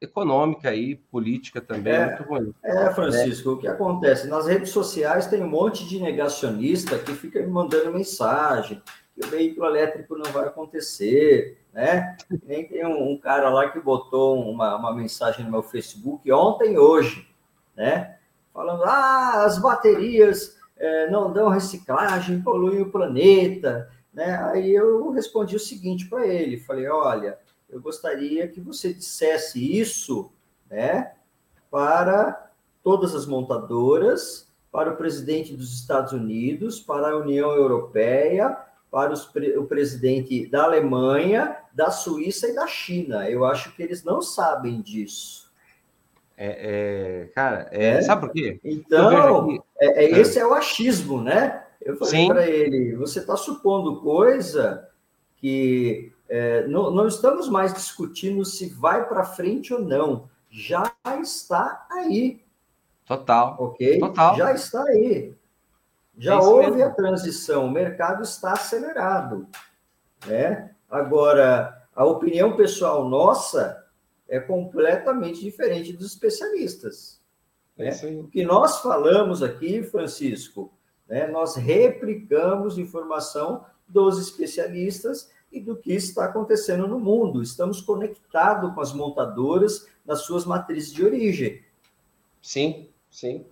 [0.00, 2.54] econômica e política também é, muito ruim.
[2.62, 3.52] É, Francisco, é.
[3.52, 4.28] o que acontece?
[4.28, 8.82] Nas redes sociais tem um monte de negacionista que fica me mandando mensagem
[9.14, 12.16] que o veículo elétrico não vai acontecer, né?
[12.44, 16.74] Nem tem um, um, cara lá que botou uma, uma mensagem no meu Facebook ontem
[16.74, 17.28] e hoje,
[17.76, 18.16] né?
[18.52, 24.36] Falando, ah, as baterias é, não dão reciclagem, poluem o planeta, né?
[24.50, 30.30] Aí eu respondi o seguinte para ele, falei, olha, eu gostaria que você dissesse isso,
[30.68, 31.12] né,
[31.70, 32.50] para
[32.82, 38.56] todas as montadoras, para o presidente dos Estados Unidos, para a União Europeia,
[38.90, 43.28] para os, o presidente da Alemanha, da Suíça e da China.
[43.28, 45.50] Eu acho que eles não sabem disso.
[46.36, 48.58] É, é cara, é, é, sabe por quê?
[48.64, 51.64] Então, é, é, esse é o achismo, né?
[51.90, 54.88] Eu falei para ele: você está supondo coisa
[55.36, 60.28] que é, não, não, estamos mais discutindo se vai para frente ou não.
[60.48, 62.42] Já está aí.
[63.04, 63.56] Total.
[63.58, 63.98] Ok?
[63.98, 64.36] Total.
[64.36, 65.34] Já está aí.
[66.16, 66.84] Já é houve mesmo.
[66.84, 69.48] a transição, o mercado está acelerado.
[70.26, 70.70] Né?
[70.88, 73.84] Agora, a opinião pessoal nossa
[74.28, 77.20] é completamente diferente dos especialistas.
[77.76, 78.20] É né?
[78.20, 80.72] O que nós falamos aqui, Francisco,
[81.10, 87.42] né, nós replicamos informação dos especialistas e do que está acontecendo no mundo.
[87.42, 91.60] Estamos conectados com as montadoras nas suas matrizes de origem.
[92.40, 93.44] Sim, sim,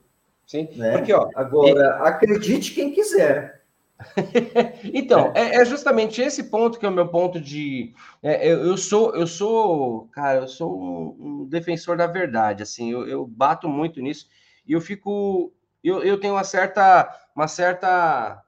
[0.46, 0.68] sim.
[0.76, 0.96] Né?
[0.96, 2.08] Porque, ó, Agora, e...
[2.08, 3.58] acredite quem quiser.
[4.94, 5.56] então, é.
[5.56, 5.64] é.
[5.64, 7.92] justamente esse ponto que é o meu ponto de.
[8.22, 12.62] É, eu, eu, sou, eu sou, cara, eu sou um, um defensor da verdade.
[12.62, 14.28] Assim, eu, eu, bato muito nisso
[14.64, 15.52] e eu fico,
[15.88, 18.42] eu, eu tenho uma certa, uma certa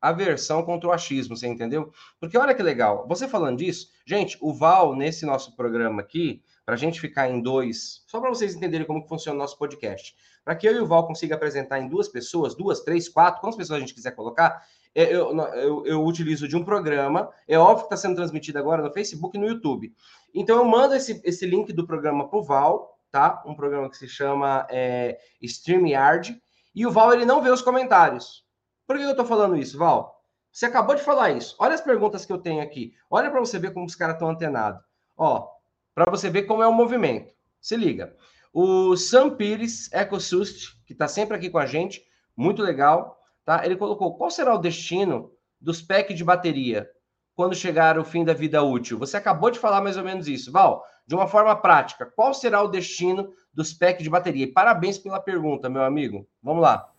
[0.00, 1.92] aversão contra o achismo, você entendeu?
[2.20, 6.74] Porque olha que legal, você falando disso, gente, o Val, nesse nosso programa aqui, para
[6.74, 10.14] a gente ficar em dois, só para vocês entenderem como que funciona o nosso podcast,
[10.44, 13.56] para que eu e o Val consiga apresentar em duas pessoas, duas, três, quatro, quantas
[13.56, 17.86] pessoas a gente quiser colocar, é, eu, eu, eu utilizo de um programa, é óbvio
[17.86, 19.94] que está sendo transmitido agora no Facebook e no YouTube.
[20.34, 23.42] Então eu mando esse, esse link do programa para o Val, tá?
[23.46, 26.40] Um programa que se chama é, StreamYard,
[26.76, 28.44] e o Val ele não vê os comentários.
[28.86, 30.22] Por que eu estou falando isso, Val?
[30.52, 31.56] Você acabou de falar isso.
[31.58, 32.92] Olha as perguntas que eu tenho aqui.
[33.10, 34.82] Olha para você ver como os caras estão antenados.
[35.16, 35.48] Ó,
[35.94, 37.34] para você ver como é o movimento.
[37.60, 38.14] Se liga.
[38.52, 42.04] O Sam Pires EcoSust, que está sempre aqui com a gente,
[42.36, 43.64] muito legal, tá?
[43.64, 46.88] Ele colocou: qual será o destino dos packs de bateria
[47.34, 48.98] quando chegar o fim da vida útil?
[48.98, 50.84] Você acabou de falar mais ou menos isso, Val.
[51.06, 54.44] De uma forma prática, qual será o destino dos packs de bateria?
[54.44, 56.26] E parabéns pela pergunta, meu amigo.
[56.42, 56.90] Vamos lá.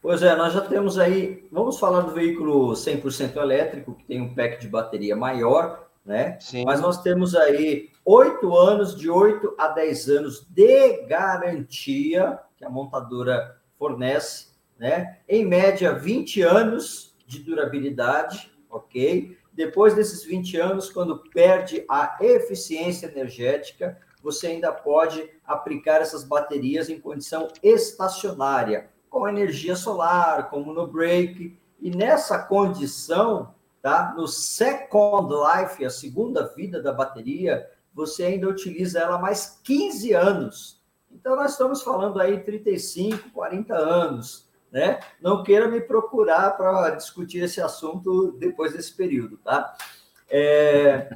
[0.00, 4.34] Pois é, nós já temos aí, vamos falar do veículo 100% elétrico, que tem um
[4.34, 6.36] pack de bateria maior, né?
[6.40, 6.64] Sim.
[6.64, 12.70] Mas nós temos aí oito anos, de 8 a 10 anos de garantia que a
[12.70, 15.18] montadora fornece, né?
[15.28, 19.36] Em média, 20 anos de durabilidade, ok?
[19.52, 26.88] Depois desses 20 anos, quando perde a eficiência energética, você ainda pode aplicar essas baterias
[26.88, 31.58] em condição estacionária com energia solar, como no break.
[31.80, 34.14] E nessa condição, tá?
[34.16, 40.82] No second life, a segunda vida da bateria, você ainda utiliza ela mais 15 anos.
[41.10, 44.98] Então nós estamos falando aí 35, 40 anos, né?
[45.20, 49.76] Não queira me procurar para discutir esse assunto depois desse período, tá?
[50.30, 51.14] É...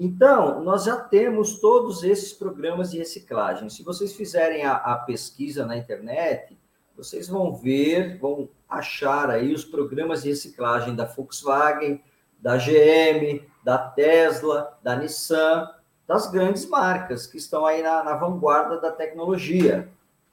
[0.00, 3.70] Então, nós já temos todos esses programas de reciclagem.
[3.70, 6.56] Se vocês fizerem a, a, pesquisa na internet,
[6.96, 12.02] vocês vão ver, vão achar aí os programas de reciclagem da Volkswagen,
[12.38, 15.68] da GM, da Tesla, da Nissan,
[16.06, 19.88] das grandes marcas que estão aí na, na vanguarda da tecnologia,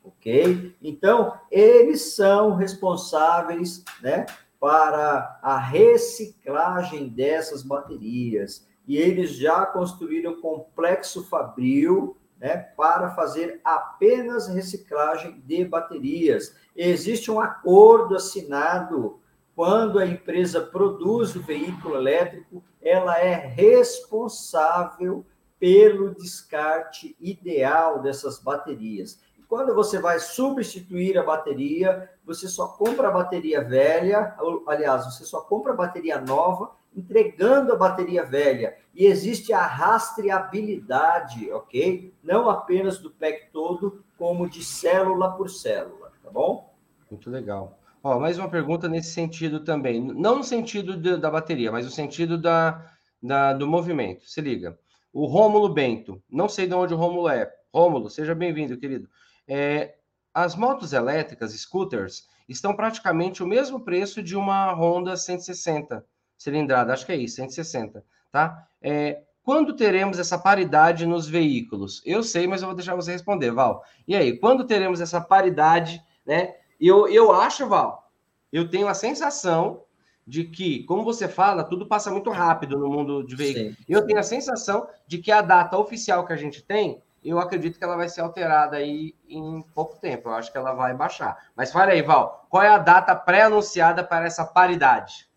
[0.05, 0.75] ok?
[0.81, 4.25] Então, eles são responsáveis, né,
[4.59, 14.47] para a reciclagem dessas baterias e eles já construíram complexo fabril né, para fazer apenas
[14.47, 16.55] reciclagem de baterias.
[16.75, 19.19] Existe um acordo assinado
[19.55, 25.25] quando a empresa produz o veículo elétrico, ela é responsável
[25.57, 29.21] pelo descarte ideal dessas baterias.
[29.47, 34.35] Quando você vai substituir a bateria, você só compra a bateria velha,
[34.67, 38.75] aliás, você só compra a bateria nova entregando a bateria velha.
[38.93, 42.13] E existe a rastreabilidade, ok?
[42.23, 46.73] Não apenas do pack todo, como de célula por célula, tá bom?
[47.11, 47.77] Muito legal.
[48.01, 49.99] Ó, mais uma pergunta nesse sentido também.
[49.99, 52.89] Não no sentido de, da bateria, mas no sentido da,
[53.21, 54.29] da, do movimento.
[54.29, 54.77] Se liga.
[55.11, 57.51] O Rômulo Bento, não sei de onde o Rômulo é.
[57.73, 59.09] Rômulo, seja bem-vindo, querido.
[59.47, 59.95] É,
[60.33, 66.05] as motos elétricas, scooters, estão praticamente o mesmo preço de uma Honda 160
[66.37, 68.67] cilindrada, acho que é isso, 160, tá?
[68.81, 72.01] É, quando teremos essa paridade nos veículos?
[72.05, 73.83] Eu sei, mas eu vou deixar você responder, Val.
[74.07, 76.55] E aí, quando teremos essa paridade, né?
[76.79, 78.11] Eu, eu acho, Val,
[78.51, 79.83] eu tenho a sensação
[80.27, 83.77] de que, como você fala, tudo passa muito rápido no mundo de veículos.
[83.77, 87.39] Sim, eu tenho a sensação de que a data oficial que a gente tem, eu
[87.39, 90.29] acredito que ela vai ser alterada aí em pouco tempo.
[90.29, 91.49] Eu acho que ela vai baixar.
[91.55, 95.27] Mas fala aí, Val, qual é a data pré-anunciada para essa paridade?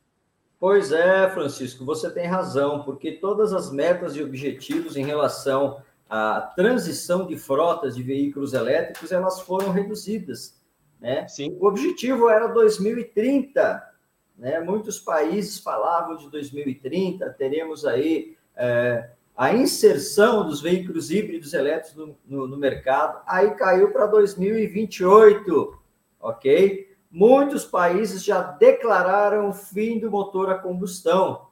[0.61, 6.53] Pois é, Francisco, você tem razão, porque todas as metas e objetivos em relação à
[6.57, 10.61] transição de frotas de veículos elétricos, elas foram reduzidas,
[11.01, 11.29] né?
[11.29, 11.57] Sim.
[11.61, 13.89] O objetivo era 2030,
[14.37, 14.59] né?
[14.59, 22.19] Muitos países falavam de 2030, teremos aí é, a inserção dos veículos híbridos elétricos no,
[22.27, 25.79] no, no mercado, aí caiu para 2028,
[26.21, 26.89] ok?
[27.11, 31.49] muitos países já declararam o fim do motor a combustão,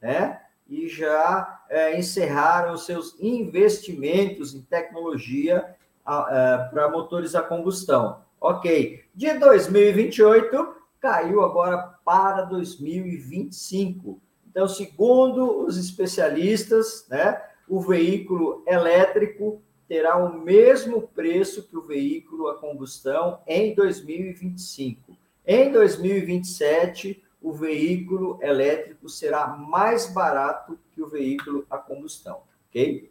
[0.00, 0.40] né?
[0.66, 8.22] E já é, encerraram seus investimentos em tecnologia é, para motores a combustão.
[8.40, 9.04] Ok.
[9.14, 14.20] De 2028 caiu agora para 2025.
[14.54, 22.46] Então, segundo os especialistas, né, o veículo elétrico terá o mesmo preço que o veículo
[22.46, 25.16] a combustão em 2025.
[25.44, 33.10] Em 2027, o veículo elétrico será mais barato que o veículo a combustão, ok?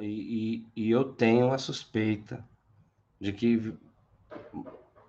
[0.00, 2.44] E, e, e eu tenho a suspeita
[3.20, 3.72] de que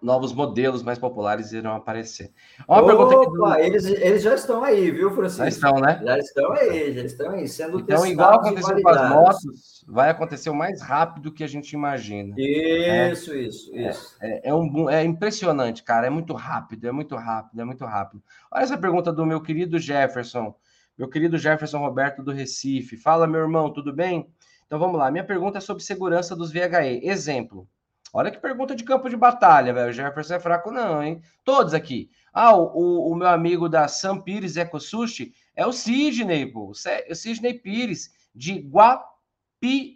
[0.04, 2.32] novos modelos mais populares irão aparecer.
[2.68, 5.44] Uma Opa, pergunta eles, eles já estão aí, viu, Francisco?
[5.44, 6.02] Já estão, né?
[6.04, 10.50] Já estão aí, já estão aí, sendo Então, igual aconteceu com as motos, vai acontecer
[10.50, 12.36] o mais rápido que a gente imagina.
[12.38, 14.18] Isso, é, isso, isso.
[14.22, 18.22] É, é, um, é impressionante, cara, é muito rápido, é muito rápido, é muito rápido.
[18.52, 20.54] Olha essa pergunta do meu querido Jefferson,
[20.98, 22.98] meu querido Jefferson Roberto do Recife.
[22.98, 24.28] Fala, meu irmão, tudo bem?
[24.66, 25.10] Então, vamos lá.
[25.12, 27.02] Minha pergunta é sobre segurança dos VHE.
[27.04, 27.68] Exemplo,
[28.16, 29.90] Olha que pergunta de campo de batalha, velho.
[29.90, 31.20] O Jefferson é fraco, não, hein?
[31.44, 32.12] Todos aqui.
[32.32, 36.72] Ah, o, o meu amigo da Sam Pires Eco Sushi é o Sidney, pô.
[36.72, 39.90] O Sidney Pires, de Guapimirim,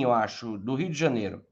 [0.00, 1.44] eu acho, do Rio de Janeiro.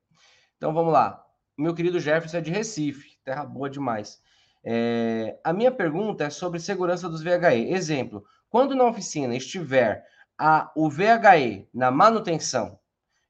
[0.57, 1.21] Então vamos lá.
[1.59, 4.23] Meu querido Jefferson é de Recife, terra boa demais.
[4.65, 7.73] É, a minha pergunta é sobre segurança dos VHE.
[7.73, 10.05] Exemplo, quando na oficina estiver
[10.39, 12.79] a, o VHE na manutenção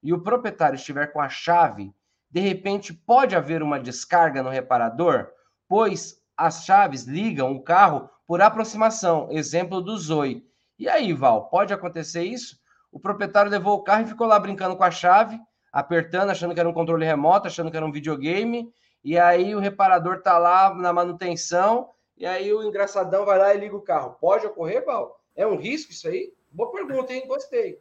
[0.02, 1.94] e o proprietário estiver com a chave,
[2.30, 5.28] de repente pode haver uma descarga no reparador,
[5.68, 10.44] pois as chaves ligam o carro por aproximação, exemplo do Zoe.
[10.78, 12.56] E aí, Val, pode acontecer isso?
[12.90, 15.38] O proprietário levou o carro e ficou lá brincando com a chave,
[15.72, 18.72] apertando, achando que era um controle remoto, achando que era um videogame,
[19.04, 23.58] e aí o reparador tá lá na manutenção, e aí o engraçadão vai lá e
[23.58, 24.16] liga o carro.
[24.20, 25.20] Pode ocorrer, Val?
[25.34, 26.32] É um risco isso aí?
[26.50, 27.26] Boa pergunta, hein?
[27.26, 27.80] Gostei.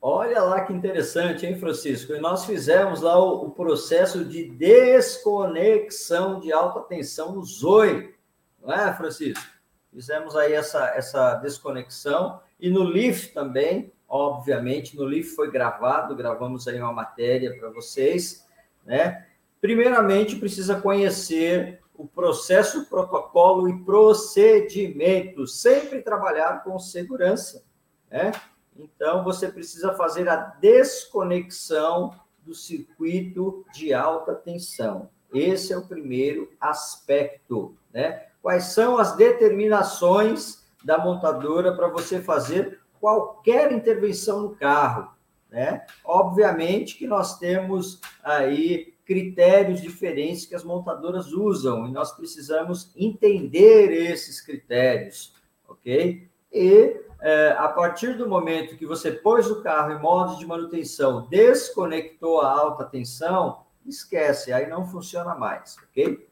[0.00, 2.12] Olha lá que interessante, hein, Francisco?
[2.12, 8.14] E nós fizemos lá o, o processo de desconexão de alta tensão no Zoe,
[8.62, 9.44] não é, Francisco?
[9.92, 16.68] Fizemos aí essa, essa desconexão e no LIF também, obviamente, no LIF foi gravado, gravamos
[16.68, 18.46] aí uma matéria para vocês,
[18.84, 19.26] né?
[19.60, 27.64] Primeiramente, precisa conhecer o processo, protocolo e procedimento, sempre trabalhar com segurança,
[28.08, 28.30] né?
[28.78, 32.14] Então, você precisa fazer a desconexão
[32.44, 35.10] do circuito de alta tensão.
[35.34, 38.26] Esse é o primeiro aspecto, né?
[38.40, 45.12] Quais são as determinações da montadora para você fazer qualquer intervenção no carro,
[45.50, 45.84] né?
[46.04, 53.90] Obviamente que nós temos aí critérios diferentes que as montadoras usam e nós precisamos entender
[53.90, 55.34] esses critérios,
[55.66, 56.27] ok?
[56.52, 61.26] E é, a partir do momento que você pôs o carro em modo de manutenção,
[61.28, 66.28] desconectou a alta tensão, esquece, aí não funciona mais, ok?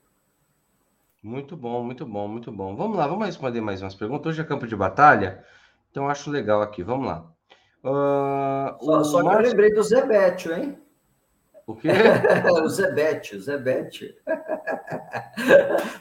[1.22, 2.76] Muito bom, muito bom, muito bom.
[2.76, 4.26] Vamos lá, vamos responder mais umas perguntas.
[4.26, 5.44] Hoje é campo de batalha,
[5.90, 6.84] então acho legal aqui.
[6.84, 7.26] Vamos lá.
[7.82, 9.30] Uh, só, só Márcio...
[9.30, 10.78] que eu lembrei do Zebetio, hein?
[11.66, 11.88] O quê?
[12.62, 14.14] o Zebete, o Zebete.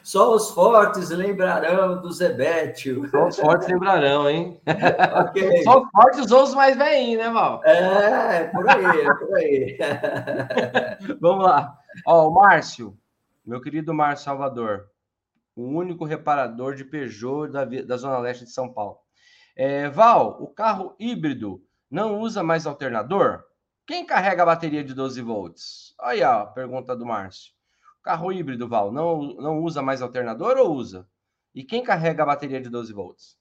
[0.03, 2.93] Só os fortes lembrarão do Zebete.
[3.09, 4.61] Só os fortes lembrarão, hein?
[5.30, 5.63] Okay.
[5.63, 7.63] Só os fortes ou os mais velhinhos, né, Val?
[7.66, 9.78] É, por aí, é por aí.
[11.20, 11.76] Vamos lá.
[12.05, 12.95] Ó, o Márcio,
[13.43, 14.88] meu querido Márcio Salvador,
[15.55, 18.99] o único reparador de Peugeot da, da Zona Leste de São Paulo.
[19.55, 21.59] É, Val, o carro híbrido
[21.89, 23.43] não usa mais alternador?
[23.86, 25.93] Quem carrega a bateria de 12 volts?
[25.99, 27.53] Aí, a pergunta do Márcio.
[28.01, 31.07] Carro híbrido, Val, não, não usa mais alternador ou usa?
[31.53, 33.38] E quem carrega a bateria de 12 volts?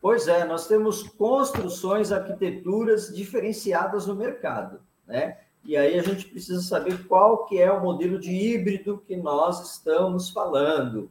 [0.00, 5.38] Pois é, nós temos construções, arquiteturas diferenciadas no mercado, né?
[5.64, 9.72] E aí a gente precisa saber qual que é o modelo de híbrido que nós
[9.72, 11.10] estamos falando,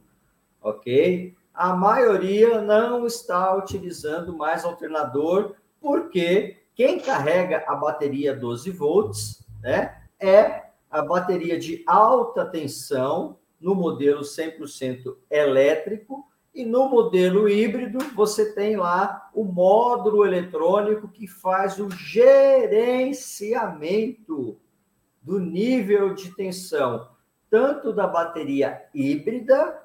[0.62, 1.34] ok?
[1.52, 10.00] A maioria não está utilizando mais alternador, porque quem carrega a bateria 12 volts né,
[10.20, 16.24] é a bateria de alta tensão no modelo 100% elétrico
[16.54, 24.56] e no modelo híbrido você tem lá o módulo eletrônico que faz o gerenciamento
[25.20, 27.08] do nível de tensão
[27.50, 29.82] tanto da bateria híbrida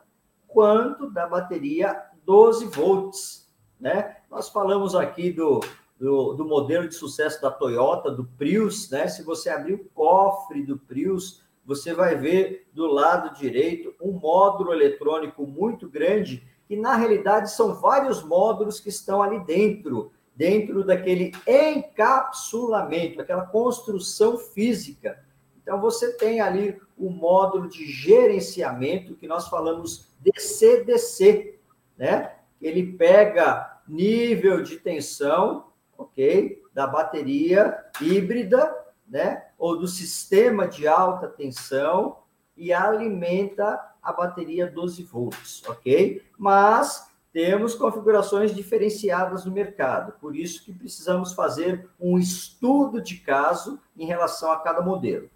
[0.47, 4.17] quanto da bateria 12 volts, né?
[4.29, 5.59] Nós falamos aqui do
[6.01, 9.07] do, do, modelo de sucesso da Toyota, do Prius, né?
[9.07, 14.73] Se você abrir o cofre do Prius, você vai ver do lado direito um módulo
[14.73, 21.33] eletrônico muito grande, que na realidade são vários módulos que estão ali dentro, dentro daquele
[21.45, 25.23] encapsulamento, aquela construção física.
[25.61, 31.59] Então você tem ali o módulo de gerenciamento que nós falamos DC-DC,
[31.95, 32.37] né?
[32.59, 35.69] Ele pega nível de tensão
[36.01, 36.61] ok?
[36.73, 38.73] Da bateria híbrida,
[39.07, 39.45] né?
[39.57, 42.17] Ou do sistema de alta tensão
[42.55, 46.23] e alimenta a bateria 12 volts, ok?
[46.37, 53.79] Mas temos configurações diferenciadas no mercado, por isso que precisamos fazer um estudo de caso
[53.97, 55.29] em relação a cada modelo.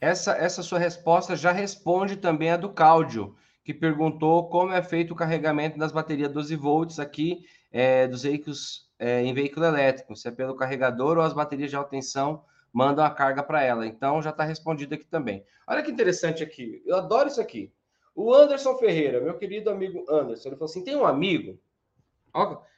[0.00, 5.12] Essa, essa sua resposta já responde também a do Cláudio, que perguntou como é feito
[5.12, 10.28] o carregamento das baterias 12 volts aqui é, dos veículos é, em veículo elétrico, se
[10.28, 13.86] é pelo carregador ou as baterias de alta tensão mandam a carga para ela.
[13.86, 15.44] Então já está respondido aqui também.
[15.66, 17.72] Olha que interessante aqui, eu adoro isso aqui.
[18.14, 21.58] O Anderson Ferreira, meu querido amigo Anderson, ele falou assim: tem um amigo.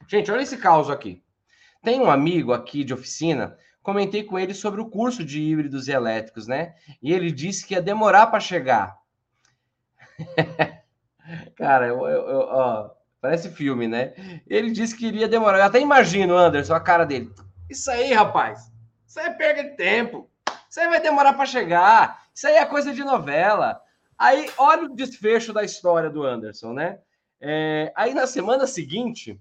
[0.09, 1.23] Gente, olha esse caos aqui.
[1.83, 5.93] Tem um amigo aqui de oficina, comentei com ele sobre o curso de híbridos e
[5.93, 6.75] elétricos, né?
[7.01, 8.99] E ele disse que ia demorar para chegar.
[11.55, 12.91] Cara, eu, eu, eu, ó,
[13.21, 14.15] Parece filme, né?
[14.47, 15.59] Ele disse que iria demorar.
[15.59, 17.33] Eu até imagino, Anderson, a cara dele.
[17.69, 18.71] Isso aí, rapaz.
[19.07, 20.31] Isso aí é perda de tempo.
[20.71, 22.25] Isso aí vai demorar para chegar.
[22.35, 23.81] Isso aí é coisa de novela.
[24.17, 27.01] Aí, olha o desfecho da história do Anderson, né?
[27.41, 29.41] É, aí, na semana seguinte,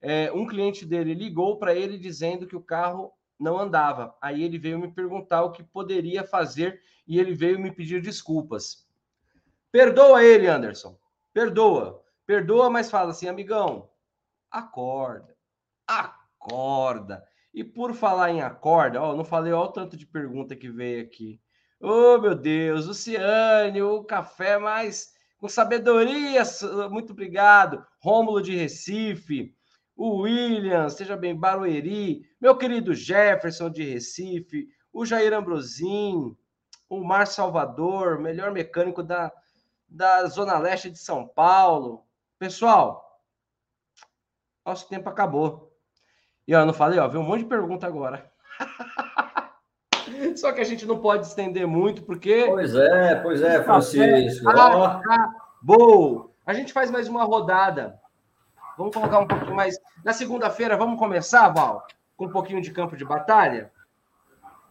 [0.00, 4.14] é, um cliente dele ligou para ele dizendo que o carro não andava.
[4.20, 8.86] Aí ele veio me perguntar o que poderia fazer e ele veio me pedir desculpas.
[9.72, 10.96] Perdoa ele, Anderson.
[11.32, 12.02] Perdoa.
[12.30, 13.90] Perdoa, mas fala assim, amigão,
[14.48, 15.36] acorda,
[15.84, 17.24] acorda.
[17.52, 21.02] E por falar em acorda, ó, não falei ó, o tanto de pergunta que veio
[21.02, 21.40] aqui.
[21.80, 26.44] Oh, meu Deus, Luciane, o café mais com sabedoria,
[26.88, 27.84] muito obrigado.
[28.00, 29.52] Rômulo de Recife,
[29.96, 36.36] o William, seja bem, Barueri, meu querido Jefferson de Recife, o Jair Ambrosim,
[36.88, 39.32] o Mar Salvador, melhor mecânico da,
[39.88, 42.08] da Zona Leste de São Paulo,
[42.40, 43.20] Pessoal,
[44.64, 45.76] nosso tempo acabou.
[46.48, 48.32] E ó, eu não falei, ó, veio um monte de pergunta agora.
[50.36, 52.46] Só que a gente não pode estender muito, porque.
[52.48, 54.48] Pois é, pois é, Francisco.
[54.48, 56.34] Acabou!
[56.46, 58.00] A gente faz mais uma rodada.
[58.78, 59.78] Vamos colocar um pouquinho mais.
[60.02, 61.86] Na segunda-feira, vamos começar, Val?
[62.16, 63.70] Com um pouquinho de campo de batalha?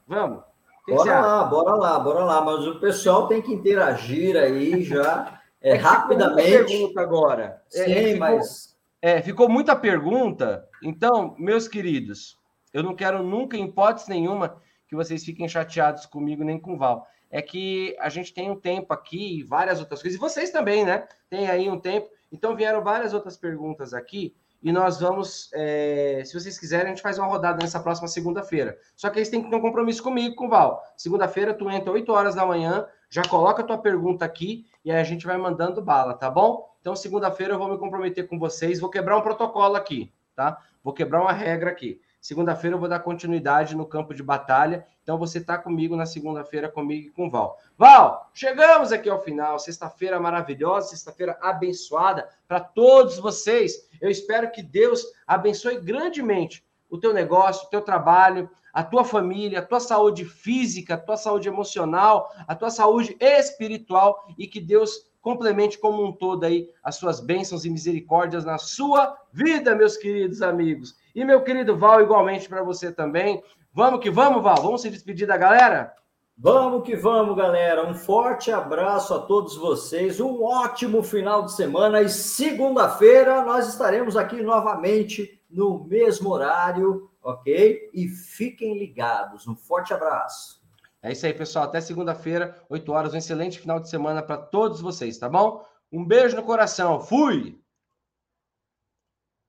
[0.07, 0.43] Vamos?
[0.87, 2.41] Bora lá, bora lá, bora lá.
[2.41, 5.38] Mas o pessoal tem que interagir aí já.
[5.61, 6.49] É, é rapidamente.
[6.49, 7.61] pergunta agora.
[7.67, 8.77] Sim, é, ficou, mas.
[9.01, 10.67] É, ficou muita pergunta.
[10.83, 12.37] Então, meus queridos,
[12.73, 16.77] eu não quero nunca, em hipótese nenhuma, que vocês fiquem chateados comigo nem com o
[16.77, 17.05] Val.
[17.29, 20.17] É que a gente tem um tempo aqui e várias outras coisas.
[20.17, 21.07] E vocês também, né?
[21.29, 22.09] Tem aí um tempo.
[22.31, 24.35] Então, vieram várias outras perguntas aqui.
[24.61, 28.77] E nós vamos, é, se vocês quiserem, a gente faz uma rodada nessa próxima segunda-feira.
[28.95, 30.83] Só que eles têm que ter um compromisso comigo, com o Val.
[30.97, 34.99] Segunda-feira, tu entra 8 horas da manhã, já coloca a tua pergunta aqui e aí
[34.99, 36.69] a gente vai mandando bala, tá bom?
[36.81, 40.61] Então, segunda-feira eu vou me comprometer com vocês, vou quebrar um protocolo aqui, tá?
[40.83, 42.01] Vou quebrar uma regra aqui.
[42.21, 44.85] Segunda-feira eu vou dar continuidade no campo de batalha.
[45.01, 47.57] Então você está comigo na segunda-feira, comigo e com o Val.
[47.77, 49.57] Val, chegamos aqui ao final.
[49.57, 53.87] Sexta-feira maravilhosa, sexta-feira abençoada para todos vocês.
[54.01, 59.59] Eu espero que Deus abençoe grandemente o teu negócio, o teu trabalho, a tua família,
[59.59, 65.09] a tua saúde física, a tua saúde emocional, a tua saúde espiritual e que Deus
[65.21, 70.41] complemente como um todo aí as suas bênçãos e misericórdias na sua vida, meus queridos
[70.41, 70.95] amigos.
[71.13, 73.43] E meu querido Val, igualmente para você também.
[73.73, 74.61] Vamos que vamos, Val.
[74.61, 75.93] Vamos se despedir da galera?
[76.41, 77.85] Vamos que vamos, galera.
[77.85, 80.21] Um forte abraço a todos vocês.
[80.21, 82.01] Um ótimo final de semana.
[82.01, 87.89] E segunda-feira nós estaremos aqui novamente no mesmo horário, ok?
[87.93, 89.47] E fiquem ligados.
[89.47, 90.61] Um forte abraço.
[91.01, 91.65] É isso aí, pessoal.
[91.65, 93.13] Até segunda-feira, 8 horas.
[93.13, 95.65] Um excelente final de semana para todos vocês, tá bom?
[95.91, 97.01] Um beijo no coração.
[97.01, 97.59] Fui!